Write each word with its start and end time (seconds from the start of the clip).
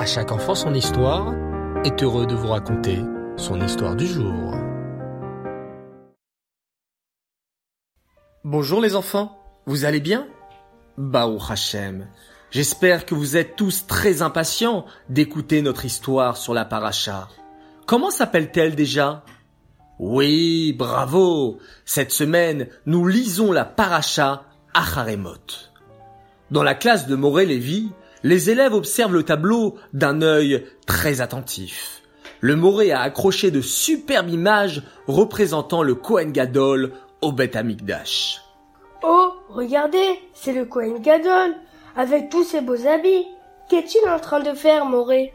À 0.00 0.06
chaque 0.06 0.32
enfant 0.32 0.54
son 0.54 0.72
histoire 0.72 1.34
est 1.84 2.02
heureux 2.02 2.26
de 2.26 2.34
vous 2.34 2.48
raconter 2.48 3.00
son 3.36 3.60
histoire 3.60 3.94
du 3.94 4.06
jour. 4.06 4.54
Bonjour 8.42 8.80
les 8.80 8.96
enfants, 8.96 9.38
vous 9.66 9.84
allez 9.84 10.00
bien? 10.00 10.26
Baou 10.96 11.38
Hachem, 11.46 12.06
j'espère 12.50 13.04
que 13.04 13.14
vous 13.14 13.36
êtes 13.36 13.56
tous 13.56 13.86
très 13.86 14.22
impatients 14.22 14.86
d'écouter 15.10 15.60
notre 15.60 15.84
histoire 15.84 16.38
sur 16.38 16.54
la 16.54 16.64
paracha. 16.64 17.28
Comment 17.84 18.10
s'appelle-t-elle 18.10 18.76
déjà? 18.76 19.22
Oui, 19.98 20.72
bravo 20.78 21.58
Cette 21.84 22.12
semaine, 22.12 22.68
nous 22.86 23.06
lisons 23.06 23.52
la 23.52 23.66
paracha 23.66 24.44
Acharemot. 24.72 25.68
Dans 26.50 26.62
la 26.62 26.74
classe 26.74 27.06
de 27.06 27.16
Moré-Lévy, 27.16 27.90
les 28.22 28.50
élèves 28.50 28.74
observent 28.74 29.14
le 29.14 29.22
tableau 29.22 29.76
d'un 29.92 30.22
œil 30.22 30.66
très 30.86 31.20
attentif. 31.20 32.02
Le 32.40 32.56
Moré 32.56 32.90
a 32.90 33.00
accroché 33.00 33.50
de 33.50 33.60
superbes 33.60 34.30
images 34.30 34.82
représentant 35.06 35.82
le 35.82 35.94
Kohen 35.94 36.32
Gadol 36.32 36.92
au 37.20 37.32
Beth 37.32 37.56
Amikdash. 37.56 38.40
Oh, 39.02 39.32
regardez, 39.48 40.18
c'est 40.34 40.52
le 40.52 40.64
Kohen 40.64 41.00
Gadol, 41.02 41.54
avec 41.96 42.30
tous 42.30 42.44
ses 42.44 42.60
beaux 42.60 42.86
habits. 42.86 43.26
Qu'est-il 43.68 44.08
en 44.08 44.18
train 44.18 44.40
de 44.40 44.54
faire, 44.54 44.84
Moré? 44.84 45.32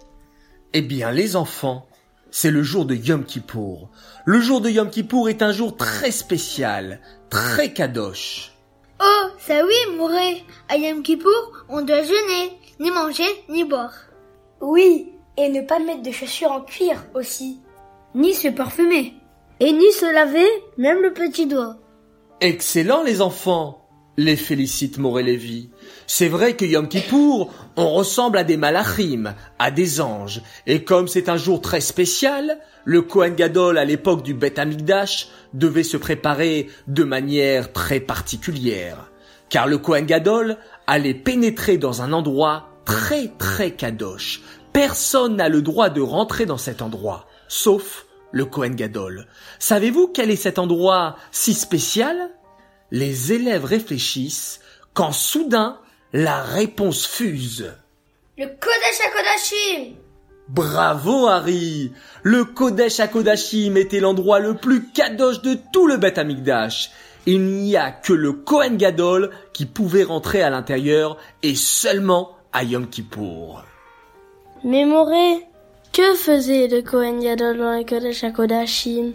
Eh 0.73 0.81
bien, 0.81 1.11
les 1.11 1.35
enfants, 1.35 1.87
c'est 2.31 2.51
le 2.51 2.63
jour 2.63 2.85
de 2.85 2.95
Yom 2.95 3.23
Kippour. 3.23 3.89
Le 4.25 4.39
jour 4.39 4.61
de 4.61 4.69
Yom 4.69 4.89
Kippour 4.89 5.29
est 5.29 5.41
un 5.41 5.51
jour 5.51 5.77
très 5.77 6.11
spécial, 6.11 6.99
très 7.29 7.71
kadosh. 7.71 8.54
Oh, 9.01 9.27
ça 9.39 9.65
oui, 9.65 9.95
Moré. 9.97 10.43
À 10.69 10.77
Yom 10.77 11.03
Kippour, 11.03 11.65
on 11.69 11.81
doit 11.81 12.03
jeûner, 12.03 12.59
ni 12.79 12.91
manger, 12.91 13.27
ni 13.49 13.63
boire. 13.63 13.93
Oui, 14.61 15.11
et 15.37 15.49
ne 15.49 15.61
pas 15.61 15.79
mettre 15.79 16.01
de 16.01 16.11
chaussures 16.11 16.51
en 16.51 16.61
cuir 16.61 17.03
aussi. 17.13 17.59
Ni 18.13 18.33
se 18.33 18.47
parfumer. 18.47 19.13
Et 19.59 19.71
ni 19.71 19.91
se 19.91 20.11
laver, 20.11 20.47
même 20.77 21.01
le 21.01 21.13
petit 21.13 21.45
doigt. 21.45 21.75
Excellent 22.41 23.03
les 23.03 23.21
enfants 23.21 23.84
les 24.17 24.35
félicite 24.35 24.97
Moré-Lévy. 24.97 25.69
C'est 26.07 26.27
vrai 26.27 26.55
que 26.55 26.65
Yom 26.65 26.87
Kippour, 26.87 27.51
on 27.75 27.89
ressemble 27.89 28.37
à 28.37 28.43
des 28.43 28.57
malachim, 28.57 29.33
à 29.59 29.71
des 29.71 30.01
anges, 30.01 30.41
et 30.67 30.83
comme 30.83 31.07
c'est 31.07 31.29
un 31.29 31.37
jour 31.37 31.61
très 31.61 31.81
spécial, 31.81 32.59
le 32.85 33.01
Kohen 33.01 33.35
Gadol 33.35 33.77
à 33.77 33.85
l'époque 33.85 34.23
du 34.23 34.33
Beth 34.33 34.59
Amikdash 34.59 35.29
devait 35.53 35.83
se 35.83 35.97
préparer 35.97 36.69
de 36.87 37.03
manière 37.03 37.73
très 37.73 37.99
particulière, 37.99 39.11
car 39.49 39.67
le 39.67 39.77
Kohen 39.77 40.05
Gadol 40.05 40.57
allait 40.87 41.13
pénétrer 41.13 41.77
dans 41.77 42.01
un 42.01 42.13
endroit 42.13 42.69
très 42.85 43.29
très 43.37 43.71
kadosh. 43.71 44.41
Personne 44.71 45.37
n'a 45.37 45.49
le 45.49 45.61
droit 45.61 45.89
de 45.89 46.01
rentrer 46.01 46.45
dans 46.45 46.57
cet 46.57 46.81
endroit, 46.81 47.27
sauf 47.47 48.05
le 48.31 48.45
Kohen 48.45 48.75
Gadol. 48.75 49.27
Savez-vous 49.59 50.09
quel 50.09 50.29
est 50.29 50.35
cet 50.35 50.59
endroit 50.59 51.15
si 51.31 51.53
spécial? 51.53 52.29
Les 52.91 53.33
élèves 53.33 53.65
réfléchissent 53.65 54.59
quand 54.93 55.11
soudain 55.11 55.79
la 56.13 56.41
réponse 56.41 57.05
fuse. 57.05 57.73
Le 58.37 58.45
Kodesh 58.45 59.01
HaKodashim 59.05 59.95
Bravo 60.47 61.27
Harry 61.27 61.91
Le 62.23 62.45
Kodesh 62.45 62.99
HaKodashim 62.99 63.75
était 63.77 63.99
l'endroit 63.99 64.39
le 64.39 64.55
plus 64.55 64.87
kadosh 64.91 65.41
de 65.41 65.57
tout 65.73 65.87
le 65.87 65.97
Beth 65.97 66.17
Amikdash. 66.17 66.91
Il 67.25 67.43
n'y 67.45 67.75
a 67.75 67.91
que 67.91 68.13
le 68.13 68.33
Kohen 68.33 68.77
Gadol 68.77 69.31
qui 69.51 69.65
pouvait 69.65 70.03
rentrer 70.03 70.43
à 70.43 70.51
l'intérieur 70.51 71.17
et 71.41 71.55
seulement 71.55 72.37
à 72.53 72.63
Yom 72.63 72.87
Kippour. 72.87 73.63
Mais 74.63 74.85
Moré, 74.85 75.47
que 75.91 76.13
faisait 76.13 76.67
le 76.67 76.83
Kohen 76.83 77.19
Gadol 77.19 77.57
dans 77.57 77.77
le 77.77 77.83
Kodesh 77.83 78.23
HaKodashim? 78.23 79.13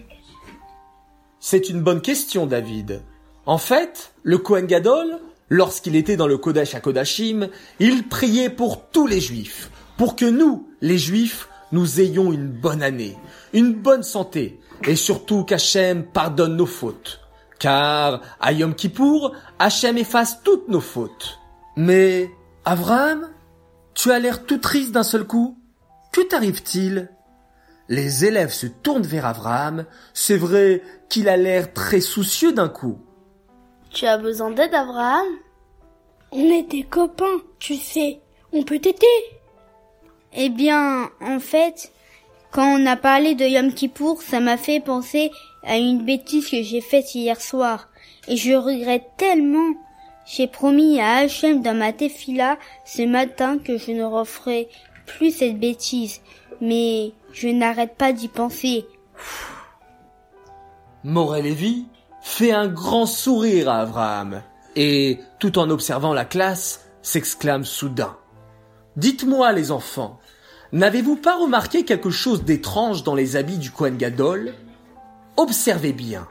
C'est 1.38 1.70
une 1.70 1.82
bonne 1.82 2.02
question 2.02 2.46
David. 2.46 3.02
En 3.50 3.58
fait, 3.58 4.12
le 4.22 4.38
Kohen 4.38 4.66
Gadol, 4.66 5.18
lorsqu'il 5.48 5.96
était 5.96 6.16
dans 6.16 6.28
le 6.28 6.38
Kodesh 6.38 6.77
HaKodashim, 6.77 7.48
il 7.80 8.06
priait 8.06 8.48
pour 8.48 8.90
tous 8.90 9.08
les 9.08 9.20
juifs, 9.20 9.72
pour 9.98 10.14
que 10.14 10.24
nous, 10.24 10.68
les 10.80 10.98
juifs, 10.98 11.48
nous 11.72 12.00
ayons 12.00 12.33
une 12.33 12.46
bonne 12.46 12.80
année, 12.80 13.18
une 13.52 13.72
bonne 13.72 14.05
santé, 14.05 14.60
et 14.86 14.94
surtout 14.94 15.42
qu'Hachem 15.42 16.05
pardonne 16.05 16.55
nos 16.55 16.64
fautes. 16.64 17.22
Car 17.58 18.20
à 18.39 18.52
Yom 18.52 18.72
Kippour, 18.72 19.34
Hachem 19.58 19.98
efface 19.98 20.44
toutes 20.44 20.68
nos 20.68 20.80
fautes. 20.80 21.40
Mais, 21.74 22.30
Abraham, 22.64 23.30
tu 23.94 24.12
as 24.12 24.20
l'air 24.20 24.46
tout 24.46 24.58
triste 24.58 24.92
d'un 24.92 25.02
seul 25.02 25.24
coup. 25.24 25.58
Que 26.12 26.20
t'arrive-t-il? 26.20 27.10
Les 27.89 28.24
élèves 28.24 28.52
se 28.52 28.68
tournent 28.68 29.02
vers 29.02 29.27
Abraham. 29.27 29.86
C'est 30.14 30.36
vrai 30.36 30.84
qu'il 31.08 31.28
a 31.28 31.36
l'air 31.36 31.72
très 31.72 32.00
soucieux 32.00 32.52
d'un 32.52 32.68
coup. 32.68 33.00
Tu 33.90 34.06
as 34.06 34.18
besoin 34.18 34.51
d'aide, 34.52 34.73
Abraham? 34.73 35.27
On 36.30 36.45
est 36.45 36.62
des 36.62 36.84
copains, 36.84 37.40
tu 37.58 37.74
sais. 37.74 38.20
On 38.52 38.62
peut 38.62 38.78
t'aider. 38.78 39.06
Eh 40.33 40.48
bien, 40.48 41.11
en 41.20 41.40
fait, 41.40 41.92
quand 42.52 42.80
on 42.80 42.86
a 42.86 42.96
parlé 42.96 43.34
de 43.34 43.45
Yom 43.45 43.73
Kippour, 43.73 44.23
ça 44.23 44.39
m'a 44.39 44.56
fait 44.56 44.80
penser 44.80 45.33
à 45.64 45.77
une 45.77 46.05
bêtise 46.05 46.48
que 46.48 46.62
j'ai 46.62 46.80
faite 46.80 47.14
hier 47.17 47.40
soir. 47.40 47.89
Et 48.28 48.36
je 48.36 48.52
regrette 48.52 49.11
tellement. 49.17 49.74
J'ai 50.24 50.46
promis 50.46 51.01
à 51.01 51.17
Hachem 51.17 51.61
dans 51.61 51.77
ma 51.77 51.92
tefila 51.92 52.58
ce 52.84 53.02
matin 53.02 53.58
que 53.58 53.77
je 53.77 53.90
ne 53.90 54.05
referai 54.05 54.68
plus 55.07 55.36
cette 55.36 55.58
bêtise. 55.58 56.20
Mais 56.61 57.12
je 57.33 57.48
n'arrête 57.48 57.96
pas 57.96 58.12
d'y 58.12 58.28
penser. 58.28 58.84
Morel 61.02 61.45
Lévy 61.45 61.86
fait 62.23 62.53
un 62.53 62.69
grand 62.69 63.07
sourire 63.07 63.69
à 63.69 63.81
Abraham 63.81 64.42
et, 64.77 65.20
tout 65.39 65.58
en 65.58 65.70
observant 65.70 66.13
la 66.13 66.25
classe, 66.25 66.86
s'exclame 67.03 67.64
soudain. 67.64 68.17
Dites-moi, 68.97 69.53
les 69.53 69.70
enfants, 69.73 70.19
n'avez-vous 70.73 71.17
pas 71.17 71.36
remarqué 71.36 71.85
quelque 71.85 72.11
chose 72.11 72.45
d'étrange 72.45 73.03
dans 73.03 73.14
les 73.14 73.36
habits 73.36 73.58
du 73.58 73.70
Kohen 73.70 73.97
Gadol? 73.97 74.55
Observez 75.36 75.92
bien. 75.92 76.29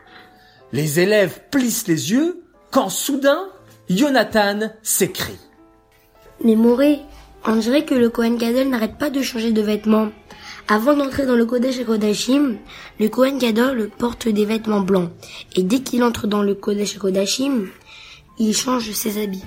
Les 0.72 1.00
élèves 1.00 1.42
plissent 1.50 1.88
les 1.88 2.12
yeux 2.12 2.44
quand 2.72 2.90
soudain, 2.90 3.48
Jonathan 3.90 4.70
s'écrie. 4.84 5.40
Mais 6.44 6.56
on 7.46 7.56
dirait 7.56 7.86
que 7.86 7.96
le 7.96 8.10
Kohen 8.10 8.38
Gadol 8.38 8.68
n'arrête 8.68 8.98
pas 8.98 9.10
de 9.10 9.22
changer 9.22 9.52
de 9.52 9.62
vêtements. 9.62 10.10
Avant 10.68 10.96
d'entrer 10.96 11.26
dans 11.26 11.36
le 11.36 11.46
Kodesh 11.46 11.80
le 11.80 13.08
Kohen 13.08 13.38
Gadol 13.40 13.90
porte 13.98 14.28
des 14.28 14.46
vêtements 14.46 14.82
blancs. 14.82 15.10
Et 15.56 15.64
dès 15.64 15.80
qu'il 15.80 16.04
entre 16.04 16.28
dans 16.28 16.44
le 16.44 16.54
Kodesh 16.54 16.98
il 18.38 18.56
change 18.56 18.92
ses 18.92 19.22
habits. 19.22 19.44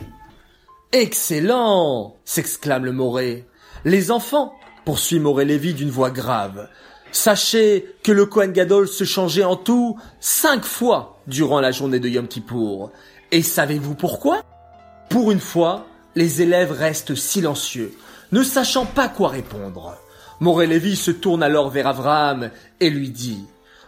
Excellent 0.92 2.16
s'exclame 2.24 2.84
le 2.84 2.92
Moré. 2.92 3.46
Les 3.84 4.10
enfants, 4.10 4.52
poursuit 4.84 5.20
Moré 5.20 5.44
Lévy 5.44 5.74
d'une 5.74 5.90
voix 5.90 6.10
grave, 6.10 6.68
sachez 7.12 7.94
que 8.02 8.12
le 8.12 8.26
Kohen 8.26 8.52
Gadol 8.52 8.88
se 8.88 9.04
changeait 9.04 9.44
en 9.44 9.56
tout 9.56 9.96
cinq 10.20 10.64
fois 10.64 11.20
durant 11.26 11.60
la 11.60 11.70
journée 11.70 12.00
de 12.00 12.08
Yom 12.08 12.26
Kippour. 12.26 12.90
Et 13.30 13.42
savez-vous 13.42 13.94
pourquoi? 13.94 14.42
Pour 15.08 15.30
une 15.30 15.40
fois, 15.40 15.86
les 16.14 16.42
élèves 16.42 16.72
restent 16.72 17.14
silencieux, 17.14 17.92
ne 18.32 18.42
sachant 18.42 18.86
pas 18.86 19.08
quoi 19.08 19.28
répondre. 19.28 19.96
Moré 20.40 20.66
Lévy 20.66 20.96
se 20.96 21.10
tourne 21.10 21.42
alors 21.42 21.70
vers 21.70 21.86
Abraham 21.86 22.50
et 22.80 22.90
lui 22.90 23.10
dit 23.10 23.44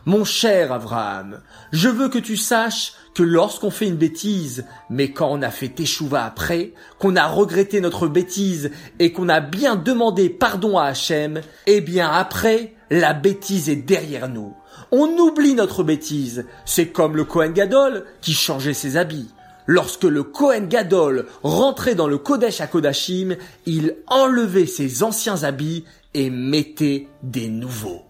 Mon 0.07 0.25
cher 0.25 0.73
Abraham, 0.73 1.41
je 1.73 1.89
veux 1.89 2.09
que 2.09 2.19
tu 2.19 2.37
saches 2.37 2.93
que 3.15 3.23
lorsqu'on 3.23 3.71
fait 3.71 3.87
une 3.87 3.97
bêtise, 3.97 4.65
mais 4.91 5.11
quand 5.11 5.31
on 5.33 5.43
a 5.43 5.51
fait 5.51 5.81
échouva 5.81 6.25
après, 6.25 6.73
qu'on 6.99 7.17
a 7.17 7.27
regretté 7.27 7.81
notre 7.81 8.07
bêtise 8.07 8.71
et 8.99 9.13
qu'on 9.13 9.29
a 9.29 9.41
bien 9.41 9.77
demandé 9.77 10.31
pardon 10.31 10.79
à 10.79 10.85
Hachem, 10.85 11.41
eh 11.67 11.81
bien 11.81 12.11
après, 12.11 12.75
la 12.91 13.15
bêtise 13.15 13.69
est 13.69 13.77
derrière 13.77 14.29
nous. 14.29 14.55
On 14.93 15.09
oublie 15.19 15.55
notre 15.55 15.83
bêtise. 15.83 16.47
C'est 16.65 16.89
comme 16.89 17.17
le 17.17 17.25
Kohen 17.25 17.53
Gadol 17.53 18.05
qui 18.21 18.33
changeait 18.33 18.75
ses 18.75 18.97
habits. 18.97 19.34
Lorsque 19.67 20.05
le 20.05 20.23
Kohen 20.23 20.69
Gadol 20.69 21.27
rentrait 21.43 21.95
dans 21.95 22.07
le 22.07 22.19
Kodesh 22.19 22.61
à 22.61 22.67
Kodashim, 22.67 23.37
il 23.67 23.97
enlevait 24.09 24.67
ses 24.67 25.03
anciens 25.03 25.43
habits 25.43 25.85
et 26.13 26.31
mettait 26.31 27.09
des 27.23 27.49
nouveaux. 27.49 28.03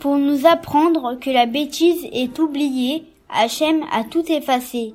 Pour 0.00 0.18
nous 0.18 0.46
apprendre 0.46 1.18
que 1.20 1.30
la 1.30 1.46
bêtise 1.46 2.06
est 2.12 2.38
oubliée, 2.38 3.04
Hachem 3.30 3.82
a 3.92 4.04
tout 4.04 4.24
effacé. 4.30 4.94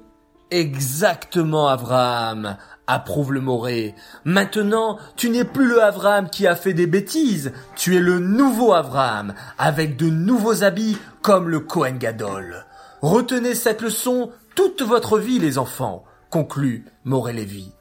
Exactement, 0.51 1.69
Abraham, 1.69 2.57
approuve 2.85 3.31
le 3.31 3.39
Moré. 3.39 3.95
Maintenant, 4.25 4.97
tu 5.15 5.29
n'es 5.29 5.45
plus 5.45 5.65
le 5.65 5.81
Abraham 5.81 6.29
qui 6.29 6.45
a 6.45 6.55
fait 6.55 6.73
des 6.73 6.87
bêtises, 6.87 7.53
tu 7.77 7.95
es 7.95 8.01
le 8.01 8.19
nouveau 8.19 8.73
Abraham, 8.73 9.33
avec 9.57 9.95
de 9.95 10.09
nouveaux 10.09 10.63
habits 10.63 10.97
comme 11.21 11.47
le 11.47 11.61
Kohen 11.61 11.97
Gadol. 11.97 12.65
Retenez 13.01 13.55
cette 13.55 13.81
leçon 13.81 14.29
toute 14.56 14.81
votre 14.81 15.18
vie, 15.18 15.39
les 15.39 15.57
enfants, 15.57 16.03
conclut 16.30 16.86
Moré 17.03 17.33
Lévy. 17.33 17.71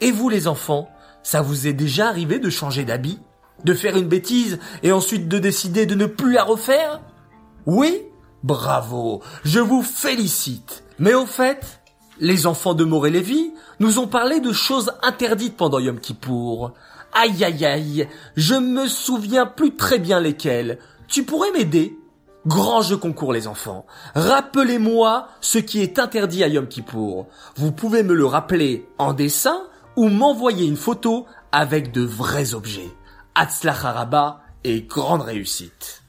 Et 0.00 0.10
vous, 0.10 0.28
les 0.28 0.46
enfants, 0.46 0.88
ça 1.22 1.42
vous 1.42 1.66
est 1.66 1.72
déjà 1.72 2.08
arrivé 2.08 2.38
de 2.38 2.50
changer 2.50 2.84
d'habit 2.84 3.18
De 3.64 3.74
faire 3.74 3.96
une 3.96 4.08
bêtise 4.08 4.58
et 4.82 4.92
ensuite 4.92 5.28
de 5.28 5.38
décider 5.38 5.86
de 5.86 5.94
ne 5.94 6.06
plus 6.06 6.32
la 6.32 6.44
refaire? 6.44 7.00
Oui? 7.66 8.02
Bravo, 8.42 9.22
je 9.44 9.60
vous 9.60 9.82
félicite. 9.82 10.84
Mais 10.98 11.14
au 11.14 11.24
fait, 11.24 11.80
les 12.20 12.46
enfants 12.46 12.74
de 12.74 12.84
Moré-Lévy 12.84 13.52
nous 13.80 13.98
ont 13.98 14.06
parlé 14.06 14.40
de 14.40 14.52
choses 14.52 14.92
interdites 15.02 15.56
pendant 15.56 15.78
Yom 15.78 15.98
Kippour. 15.98 16.72
Aïe 17.12 17.44
aïe 17.44 17.64
aïe, 17.64 18.08
je 18.36 18.54
me 18.54 18.86
souviens 18.88 19.46
plus 19.46 19.76
très 19.76 19.98
bien 19.98 20.20
lesquelles. 20.20 20.78
Tu 21.08 21.22
pourrais 21.22 21.52
m'aider? 21.52 21.98
Grand 22.46 22.82
jeu 22.82 22.98
concours 22.98 23.32
les 23.32 23.46
enfants. 23.46 23.86
Rappelez-moi 24.14 25.28
ce 25.40 25.56
qui 25.56 25.80
est 25.80 25.98
interdit 25.98 26.44
à 26.44 26.48
Yom 26.48 26.68
Kippour. 26.68 27.26
Vous 27.56 27.72
pouvez 27.72 28.02
me 28.02 28.12
le 28.12 28.26
rappeler 28.26 28.86
en 28.98 29.14
dessin 29.14 29.62
ou 29.96 30.10
m'envoyer 30.10 30.66
une 30.66 30.76
photo 30.76 31.24
avec 31.52 31.90
de 31.90 32.02
vrais 32.02 32.52
objets. 32.52 32.90
Haraba 33.34 34.42
et 34.62 34.82
grande 34.82 35.22
réussite. 35.22 36.02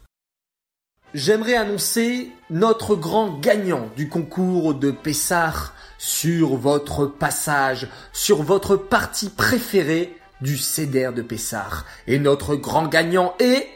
J'aimerais 1.14 1.56
annoncer 1.56 2.32
notre 2.50 2.96
grand 2.96 3.40
gagnant 3.40 3.88
du 3.96 4.10
concours 4.10 4.76
de 4.76 4.92
Pessah 4.92 5.72
sur 5.98 6.58
votre 6.58 7.06
passage, 7.06 7.88
sur 8.12 8.44
votre 8.44 8.76
partie 8.76 9.30
préférée 9.30 10.18
du 10.42 10.58
CDR 10.58 11.14
de 11.14 11.22
Pessah. 11.22 11.86
Et 12.08 12.20
notre 12.20 12.56
grand 12.58 12.88
gagnant 12.88 13.36
est... 13.40 13.70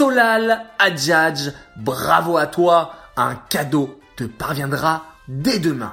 Solal 0.00 0.64
Adjadj, 0.78 1.50
bravo 1.76 2.38
à 2.38 2.46
toi, 2.46 2.94
un 3.18 3.34
cadeau 3.34 4.00
te 4.16 4.24
parviendra 4.24 5.04
dès 5.28 5.58
demain. 5.58 5.92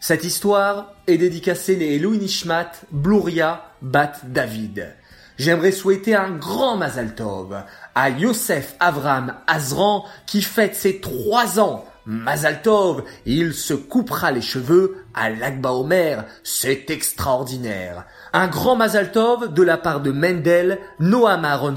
Cette 0.00 0.24
histoire 0.24 0.94
est 1.06 1.18
dédicacée 1.18 1.76
les 1.76 1.98
Louis 1.98 2.16
Nishmat, 2.16 2.72
Bluria, 2.90 3.66
Bat 3.82 4.12
David. 4.22 4.96
J'aimerais 5.36 5.72
souhaiter 5.72 6.14
un 6.14 6.30
grand 6.30 6.78
Mazal 6.78 7.14
Tov 7.14 7.64
à 7.94 8.08
Yosef 8.08 8.76
Avram 8.80 9.34
Azran 9.46 10.06
qui 10.24 10.40
fête 10.40 10.74
ses 10.74 11.02
trois 11.02 11.60
ans. 11.60 11.84
Mazal 12.06 12.62
Tov, 12.62 13.04
il 13.26 13.54
se 13.54 13.74
coupera 13.74 14.32
les 14.32 14.42
cheveux 14.42 15.04
à 15.14 15.30
l'Akba 15.30 15.72
Omer. 15.72 16.24
C'est 16.42 16.90
extraordinaire. 16.90 18.04
Un 18.32 18.48
grand 18.48 18.76
Mazal 18.76 19.12
Tov 19.12 19.52
de 19.52 19.62
la 19.62 19.76
part 19.76 20.00
de 20.00 20.10
Mendel, 20.10 20.78
Noam 20.98 21.44
Aaron 21.44 21.74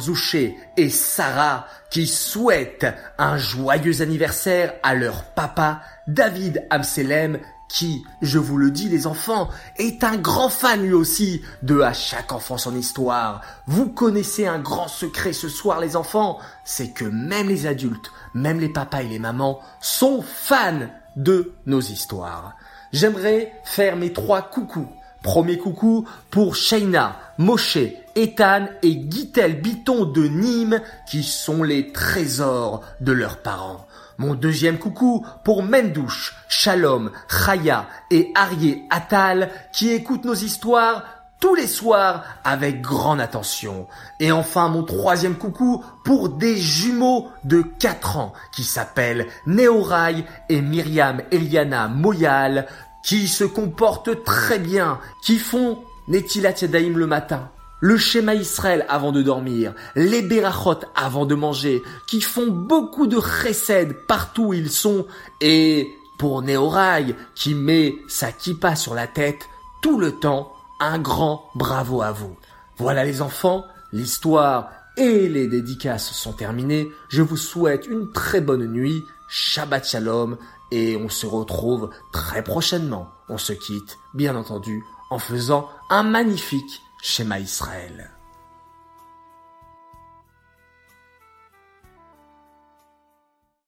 et 0.77 0.89
Sarah 0.89 1.67
qui 1.91 2.07
souhaitent 2.07 2.87
un 3.17 3.37
joyeux 3.37 4.01
anniversaire 4.01 4.73
à 4.83 4.95
leur 4.95 5.23
papa 5.33 5.81
David 6.07 6.65
Amselem 6.69 7.39
qui, 7.67 8.05
je 8.21 8.39
vous 8.39 8.57
le 8.57 8.71
dis 8.71 8.89
les 8.89 9.07
enfants, 9.07 9.49
est 9.77 10.03
un 10.03 10.17
grand 10.17 10.49
fan 10.49 10.81
lui 10.81 10.93
aussi 10.93 11.41
de 11.63 11.81
À 11.81 11.93
chaque 11.93 12.31
enfant 12.31 12.57
son 12.57 12.75
histoire. 12.75 13.41
Vous 13.67 13.89
connaissez 13.89 14.47
un 14.47 14.59
grand 14.59 14.87
secret 14.87 15.33
ce 15.33 15.49
soir 15.49 15.79
les 15.79 15.95
enfants, 15.95 16.39
c'est 16.63 16.89
que 16.89 17.05
même 17.05 17.47
les 17.47 17.65
adultes, 17.67 18.11
même 18.33 18.59
les 18.59 18.69
papas 18.69 19.01
et 19.01 19.07
les 19.07 19.19
mamans 19.19 19.59
sont 19.81 20.21
fans 20.21 20.87
de 21.15 21.53
nos 21.65 21.81
histoires. 21.81 22.55
J'aimerais 22.91 23.53
faire 23.63 23.97
mes 23.97 24.13
trois 24.13 24.41
coucous. 24.41 24.87
Premier 25.21 25.57
coucou 25.57 26.07
pour 26.29 26.55
Shaina, 26.55 27.17
Moshe, 27.39 27.79
Ethan 28.15 28.67
et 28.83 28.95
Guitel 28.95 29.59
Biton 29.59 30.05
de 30.05 30.27
Nîmes 30.27 30.81
qui 31.09 31.23
sont 31.23 31.63
les 31.63 31.91
trésors 31.91 32.83
de 33.01 33.11
leurs 33.11 33.41
parents. 33.41 33.87
Mon 34.17 34.33
deuxième 34.33 34.77
coucou 34.77 35.25
pour 35.43 35.63
Mendouche, 35.63 36.35
Shalom, 36.47 37.11
Chaya 37.29 37.87
et 38.11 38.31
Arié 38.33 38.83
Attal 38.89 39.49
qui 39.73 39.91
écoutent 39.91 40.25
nos 40.25 40.33
histoires 40.33 41.03
tous 41.41 41.53
les 41.53 41.67
soirs 41.67 42.23
avec 42.43 42.81
grande 42.81 43.19
attention. 43.19 43.87
Et 44.19 44.31
enfin 44.31 44.69
mon 44.69 44.83
troisième 44.83 45.35
coucou 45.35 45.83
pour 46.03 46.29
des 46.29 46.57
jumeaux 46.57 47.27
de 47.43 47.61
4 47.61 48.17
ans 48.17 48.33
qui 48.53 48.63
s'appellent 48.63 49.27
Neorai 49.45 50.25
et 50.49 50.61
Myriam 50.61 51.21
Eliana 51.31 51.87
Moyal 51.87 52.67
qui 53.03 53.27
se 53.27 53.43
comportent 53.43 54.23
très 54.23 54.59
bien, 54.59 54.99
qui 55.21 55.37
font 55.37 55.83
Netilat 56.07 56.53
Yadaim 56.61 56.95
le 56.95 57.05
matin, 57.05 57.49
le 57.79 57.97
schéma 57.97 58.35
Israël 58.35 58.85
avant 58.89 59.11
de 59.11 59.21
dormir, 59.21 59.73
les 59.95 60.21
Berachot 60.21 60.79
avant 60.95 61.25
de 61.25 61.35
manger, 61.35 61.83
qui 62.07 62.21
font 62.21 62.47
beaucoup 62.47 63.07
de 63.07 63.19
chesed 63.19 64.05
partout 64.07 64.45
où 64.45 64.53
ils 64.53 64.71
sont, 64.71 65.05
et 65.41 65.95
pour 66.17 66.41
Neorai, 66.41 67.15
qui 67.35 67.53
met 67.53 67.97
sa 68.07 68.31
kippa 68.31 68.75
sur 68.75 68.93
la 68.93 69.07
tête 69.07 69.49
tout 69.81 69.99
le 69.99 70.13
temps, 70.13 70.53
un 70.79 70.99
grand 70.99 71.49
bravo 71.55 72.01
à 72.01 72.11
vous. 72.11 72.35
Voilà 72.77 73.03
les 73.03 73.21
enfants, 73.21 73.65
l'histoire 73.91 74.71
et 74.97 75.27
les 75.27 75.47
dédicaces 75.47 76.11
sont 76.11 76.33
terminées. 76.33 76.89
Je 77.09 77.21
vous 77.21 77.37
souhaite 77.37 77.87
une 77.87 78.11
très 78.11 78.41
bonne 78.41 78.67
nuit, 78.67 79.03
Shabbat 79.29 79.85
Shalom, 79.87 80.37
et 80.71 80.97
on 80.97 81.09
se 81.09 81.25
retrouve 81.25 81.89
très 82.11 82.43
prochainement. 82.43 83.11
On 83.29 83.37
se 83.37 83.53
quitte, 83.53 83.97
bien 84.13 84.35
entendu, 84.35 84.83
en 85.09 85.19
faisant 85.19 85.69
un 85.89 86.03
magnifique 86.03 86.81
schéma 87.05 87.39
Israël. 87.39 88.14